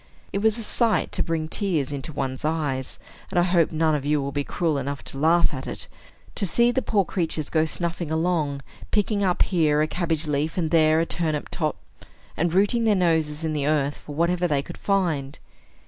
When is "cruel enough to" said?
4.43-5.19